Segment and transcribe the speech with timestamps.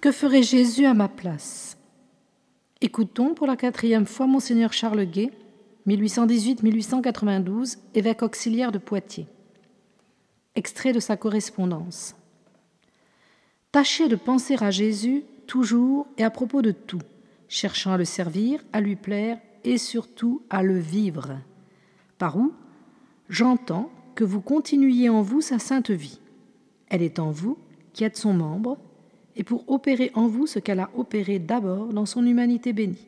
[0.00, 1.76] Que ferait Jésus à ma place?
[2.80, 5.32] Écoutons pour la quatrième fois Monseigneur Charles Guay,
[5.88, 9.26] 1818-1892, évêque auxiliaire de Poitiers.
[10.54, 12.14] Extrait de sa correspondance.
[13.72, 17.02] Tâchez de penser à Jésus toujours et à propos de tout,
[17.48, 21.40] cherchant à le servir, à lui plaire et surtout à le vivre.
[22.18, 22.52] Par où?
[23.28, 26.20] J'entends que vous continuiez en vous sa sainte vie.
[26.86, 27.58] Elle est en vous,
[27.92, 28.78] qui êtes son membre,
[29.38, 33.06] et pour opérer en vous ce qu'elle a opéré d'abord dans son humanité bénie.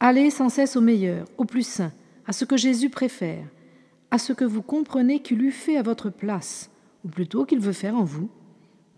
[0.00, 1.92] Allez sans cesse au meilleur, au plus saint,
[2.26, 3.46] à ce que Jésus préfère,
[4.10, 6.70] à ce que vous comprenez qu'il eût fait à votre place,
[7.04, 8.28] ou plutôt qu'il veut faire en vous,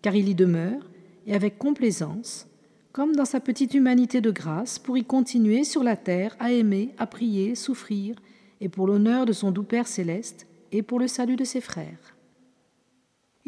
[0.01, 0.91] car il y demeure,
[1.27, 2.49] et avec complaisance,
[2.93, 6.89] comme dans sa petite humanité de grâce, pour y continuer sur la terre à aimer,
[6.97, 8.17] à prier, souffrir,
[8.63, 12.18] et pour l'honneur de son doux Père céleste, et pour le salut de ses frères.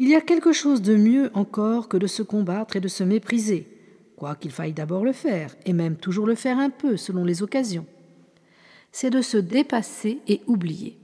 [0.01, 3.03] Il y a quelque chose de mieux encore que de se combattre et de se
[3.03, 3.67] mépriser,
[4.15, 7.85] quoiqu'il faille d'abord le faire, et même toujours le faire un peu selon les occasions.
[8.91, 10.97] C'est de se dépasser et oublier.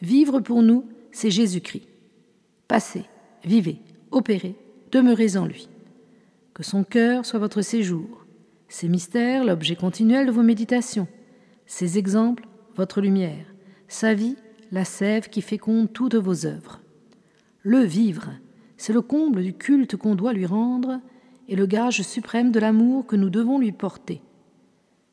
[0.00, 1.88] Vivre pour nous, c'est Jésus-Christ.
[2.68, 3.02] Passez,
[3.44, 3.80] vivez,
[4.12, 4.54] opérez,
[4.92, 5.68] demeurez en lui.
[6.54, 8.24] Que son cœur soit votre séjour,
[8.68, 11.08] ses mystères l'objet continuel de vos méditations,
[11.66, 12.46] ses exemples
[12.76, 13.52] votre lumière,
[13.88, 14.36] sa vie
[14.70, 16.82] la sève qui féconde toutes vos œuvres.
[17.66, 18.30] Le vivre,
[18.76, 21.00] c'est le comble du culte qu'on doit lui rendre
[21.48, 24.22] et le gage suprême de l'amour que nous devons lui porter.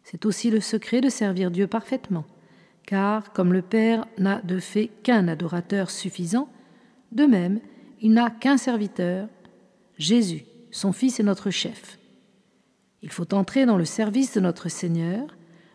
[0.03, 2.25] C'est aussi le secret de servir Dieu parfaitement,
[2.85, 6.47] car comme le Père n'a de fait qu'un adorateur suffisant,
[7.11, 7.59] de même,
[8.01, 9.29] il n'a qu'un serviteur,
[9.97, 11.97] Jésus, son Fils et notre chef.
[13.01, 15.25] Il faut entrer dans le service de notre Seigneur,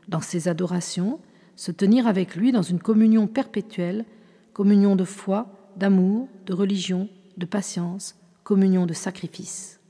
[0.07, 1.19] dans ses adorations,
[1.57, 4.05] se tenir avec lui dans une communion perpétuelle,
[4.53, 9.81] communion de foi, d'amour, de religion, de patience, communion de sacrifice.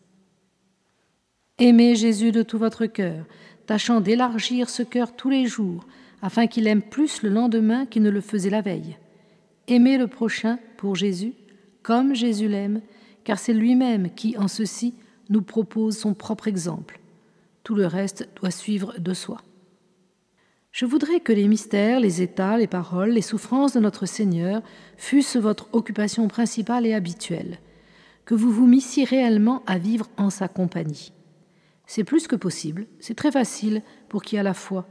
[1.59, 3.25] Aimez Jésus de tout votre cœur,
[3.67, 5.85] tâchant d'élargir ce cœur tous les jours,
[6.23, 8.97] afin qu'il aime plus le lendemain qu'il ne le faisait la veille.
[9.67, 11.35] Aimez le prochain pour Jésus,
[11.83, 12.81] comme Jésus l'aime,
[13.25, 14.95] car c'est lui-même qui, en ceci,
[15.29, 17.01] nous propose son propre exemple.
[17.65, 19.43] Tout le reste doit suivre de soi.
[20.79, 24.63] Je voudrais que les mystères, les états, les paroles, les souffrances de notre Seigneur
[24.97, 27.59] fussent votre occupation principale et habituelle,
[28.25, 31.13] que vous vous missiez réellement à vivre en sa compagnie.
[31.89, 34.87] C'est plus que possible, c'est très facile pour qui a la foi.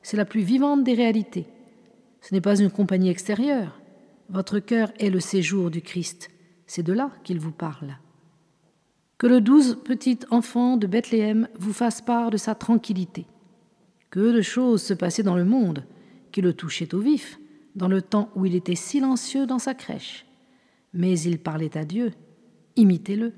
[0.00, 1.44] C'est la plus vivante des réalités.
[2.22, 3.78] Ce n'est pas une compagnie extérieure.
[4.30, 6.30] Votre cœur est le séjour du Christ.
[6.66, 7.98] C'est de là qu'il vous parle.
[9.18, 13.26] Que le douze petit enfant de Bethléem vous fasse part de sa tranquillité
[14.16, 15.84] que de choses se passaient dans le monde
[16.32, 17.38] qui le touchaient au vif,
[17.74, 20.24] dans le temps où il était silencieux dans sa crèche.
[20.94, 22.12] Mais il parlait à Dieu.
[22.76, 23.34] Imitez-le.